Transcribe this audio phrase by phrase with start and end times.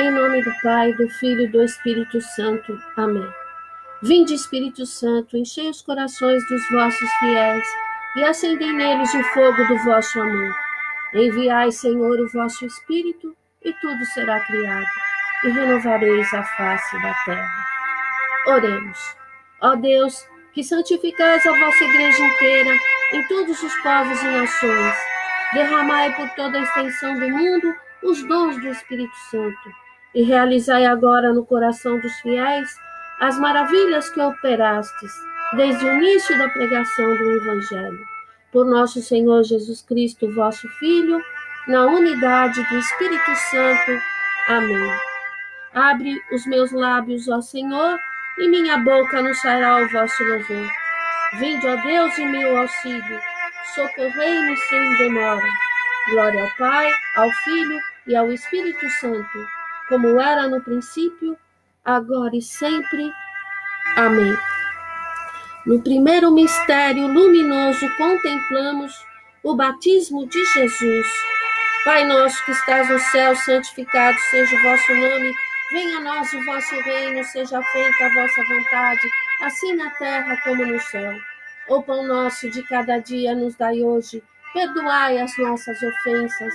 [0.00, 2.82] Em nome do Pai, do Filho e do Espírito Santo.
[2.96, 3.28] Amém.
[4.02, 7.68] Vinde, Espírito Santo, enchei os corações dos vossos fiéis
[8.16, 10.56] e acendei neles o fogo do vosso amor.
[11.12, 14.86] Enviai, Senhor, o vosso Espírito e tudo será criado,
[15.44, 17.66] e renovareis a face da terra.
[18.46, 18.98] Oremos.
[19.60, 22.74] Ó Deus, que santificais a vossa igreja inteira
[23.12, 24.96] em todos os povos e nações,
[25.52, 29.79] derramai por toda a extensão do mundo os dons do Espírito Santo
[30.14, 32.68] e realizai agora no coração dos fiéis
[33.20, 35.12] as maravilhas que operastes
[35.54, 37.98] desde o início da pregação do Evangelho.
[38.52, 41.22] Por nosso Senhor Jesus Cristo, vosso Filho,
[41.68, 44.02] na unidade do Espírito Santo.
[44.48, 44.92] Amém.
[45.74, 47.98] Abre os meus lábios, ó Senhor,
[48.38, 50.70] e minha boca anunciará o vosso louvor.
[51.38, 53.20] Vinde, ó Deus, em meu auxílio,
[53.74, 55.46] socorrei-me sem demora.
[56.10, 59.46] Glória ao Pai, ao Filho e ao Espírito Santo,
[59.90, 61.36] como era no princípio,
[61.84, 63.12] agora e sempre.
[63.96, 64.34] Amém.
[65.66, 68.94] No primeiro mistério luminoso contemplamos
[69.42, 71.06] o batismo de Jesus.
[71.84, 75.34] Pai nosso que estás no céu, santificado seja o vosso nome.
[75.72, 79.10] Venha a nós o vosso reino, seja feita a vossa vontade,
[79.42, 81.12] assim na terra como no céu.
[81.68, 84.22] O pão nosso de cada dia nos dai hoje.
[84.52, 86.54] Perdoai as nossas ofensas,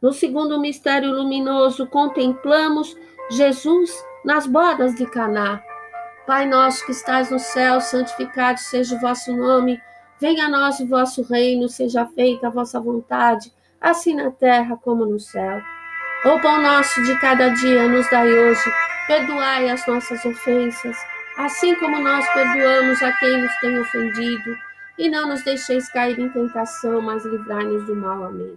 [0.00, 2.96] No segundo mistério luminoso, contemplamos
[3.30, 3.90] Jesus
[4.24, 5.62] nas bodas de Caná.
[6.26, 9.80] Pai nosso que estás no céu, santificado seja o vosso nome.
[10.20, 15.04] Venha a nós o vosso reino, seja feita a vossa vontade, assim na terra como
[15.06, 15.60] no céu.
[16.24, 18.70] O pão nosso de cada dia nos dai hoje
[19.10, 20.96] Perdoai as nossas ofensas,
[21.36, 24.56] assim como nós perdoamos a quem nos tem ofendido,
[24.96, 28.22] e não nos deixeis cair em tentação, mas livrai-nos do mal.
[28.22, 28.56] Amém.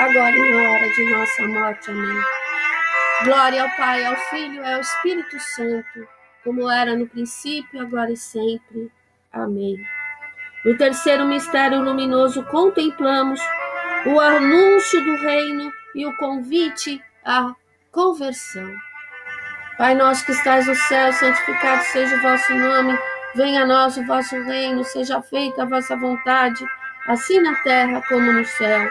[0.00, 1.90] agora e na hora de nossa morte.
[1.90, 2.22] Amém.
[3.24, 8.16] Glória ao Pai, ao Filho e ao Espírito Santo como era no princípio, agora e
[8.16, 8.90] sempre.
[9.32, 9.76] Amém.
[10.64, 13.40] No terceiro mistério luminoso, contemplamos
[14.06, 17.54] o anúncio do reino e o convite à
[17.92, 18.70] conversão.
[19.78, 22.98] Pai nosso que estais no céu, santificado seja o vosso nome,
[23.34, 26.64] venha a nós o vosso reino, seja feita a vossa vontade,
[27.06, 28.90] assim na terra como no céu.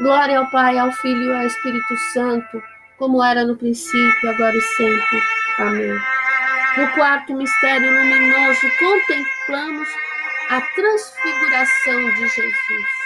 [0.00, 2.62] Glória ao Pai, ao Filho e ao Espírito Santo,
[2.98, 5.22] como era no princípio, agora e sempre.
[5.58, 6.00] Amém.
[6.78, 9.88] No quarto mistério luminoso, contemplamos
[10.48, 13.00] a transfiguração de Jesus.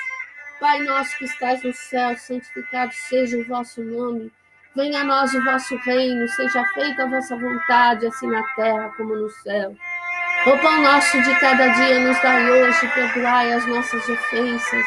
[0.60, 4.30] Pai nosso que estás no céu, santificado seja o vosso nome.
[4.76, 9.16] Venha a nós o vosso reino, seja feita a vossa vontade, assim na terra como
[9.16, 9.74] no céu.
[10.46, 14.86] O pão nosso de cada dia nos dai hoje, perdoai as nossas ofensas,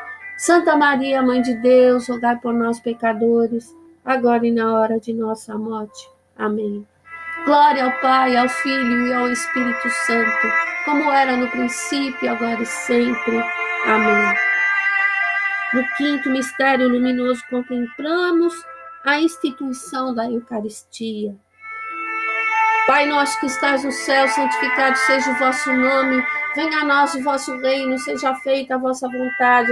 [0.41, 5.55] Santa Maria, Mãe de Deus, rogai por nós, pecadores, agora e na hora de nossa
[5.55, 6.09] morte.
[6.35, 6.83] Amém.
[7.45, 10.47] Glória ao Pai, ao Filho e ao Espírito Santo,
[10.83, 13.37] como era no princípio, agora e sempre.
[13.85, 14.35] Amém.
[15.75, 18.55] No quinto mistério luminoso, contemplamos
[19.05, 21.35] a instituição da Eucaristia.
[22.87, 26.25] Pai nosso que estás no céu, santificado seja o vosso nome.
[26.55, 29.71] Venha a nós o vosso reino, seja feita a vossa vontade,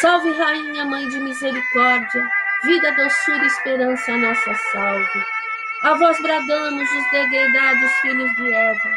[0.00, 2.28] Salve, Rainha, Mãe de Misericórdia,
[2.64, 5.24] vida, doçura e esperança, a nossa salve.
[5.82, 8.90] A vós bradamos os degredados filhos de Eva,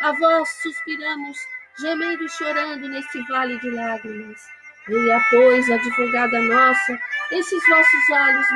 [0.00, 1.38] a vós suspiramos,
[1.80, 4.40] gemendo e chorando neste vale de lágrimas.
[4.88, 6.98] Venha, pois, advogada nossa,
[7.30, 8.46] esses vossos olhos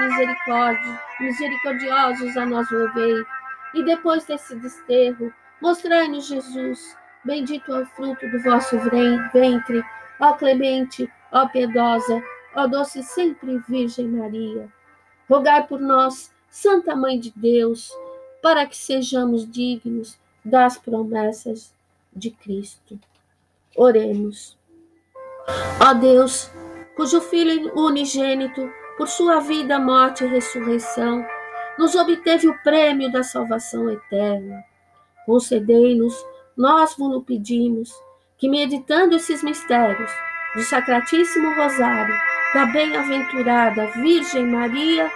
[1.21, 3.25] misericordiosos a nós volvei,
[3.73, 8.77] e depois desse desterro, mostrai-nos Jesus, bendito é o fruto do vosso
[9.33, 9.85] ventre,
[10.19, 12.23] ó clemente, ó piedosa,
[12.55, 14.73] ó doce sempre Virgem Maria.
[15.29, 17.91] Rogai por nós, Santa Mãe de Deus,
[18.41, 21.75] para que sejamos dignos das promessas
[22.15, 22.99] de Cristo.
[23.77, 24.57] Oremos.
[25.81, 26.51] Ó Deus,
[26.95, 31.27] cujo Filho unigênito, por sua vida, morte e ressurreição,
[31.77, 34.63] nos obteve o prêmio da salvação eterna.
[35.27, 36.15] Concedei-nos,
[36.57, 37.93] nós vos pedimos,
[38.39, 40.13] que meditando esses mistérios
[40.55, 42.15] do Sacratíssimo Rosário,
[42.55, 45.11] da bem-aventurada Virgem Maria,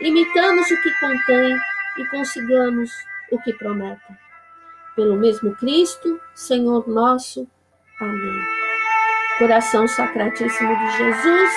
[0.00, 1.56] imitamos o que contém
[1.98, 2.90] e consigamos
[3.30, 4.00] o que promete.
[4.94, 7.48] Pelo mesmo Cristo, Senhor nosso.
[8.00, 8.40] Amém.
[9.38, 11.50] Coração Sacratíssimo de Jesus,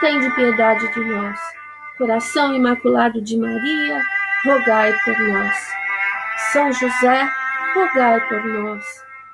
[0.00, 1.38] tem de piedade de nós.
[1.98, 4.00] Coração Imaculado de Maria,
[4.44, 5.56] rogai por nós.
[6.52, 7.28] São José,
[7.74, 8.84] rogai por nós.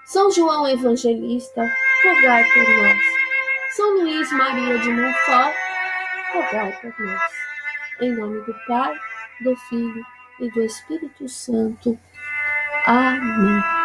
[0.04, 1.62] São João Evangelista,
[2.04, 3.11] rogai por nós.
[3.76, 5.54] São Luís Maria de Montfort,
[6.34, 7.32] rogai por nós.
[8.02, 8.94] Em nome do Pai,
[9.40, 10.04] do Filho
[10.40, 11.98] e do Espírito Santo.
[12.86, 13.81] Amém.